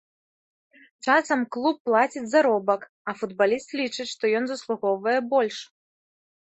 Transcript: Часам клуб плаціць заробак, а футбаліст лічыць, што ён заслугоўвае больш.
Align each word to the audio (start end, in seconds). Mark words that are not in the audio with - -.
Часам 1.07 1.43
клуб 1.57 1.75
плаціць 1.89 2.25
заробак, 2.33 2.81
а 3.09 3.17
футбаліст 3.21 3.77
лічыць, 3.83 4.09
што 4.17 4.23
ён 4.43 4.53
заслугоўвае 4.55 5.19
больш. 5.37 5.57